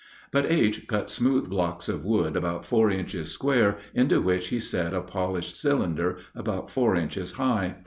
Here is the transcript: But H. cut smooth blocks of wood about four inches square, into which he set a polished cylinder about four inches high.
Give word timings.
But 0.31 0.47
H. 0.51 0.87
cut 0.87 1.11
smooth 1.11 1.47
blocks 1.47 1.87
of 1.87 2.03
wood 2.03 2.35
about 2.35 2.65
four 2.65 2.89
inches 2.89 3.29
square, 3.29 3.77
into 3.93 4.19
which 4.19 4.47
he 4.47 4.59
set 4.59 4.95
a 4.95 5.01
polished 5.01 5.55
cylinder 5.55 6.17
about 6.33 6.71
four 6.71 6.95
inches 6.95 7.33
high. 7.33 7.75